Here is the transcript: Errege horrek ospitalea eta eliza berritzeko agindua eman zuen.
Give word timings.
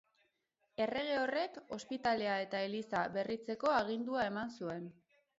Errege 0.83 1.17
horrek 1.23 1.59
ospitalea 1.75 2.37
eta 2.45 2.61
eliza 2.69 3.01
berritzeko 3.17 3.69
agindua 3.81 4.23
eman 4.31 4.51
zuen. 4.61 4.89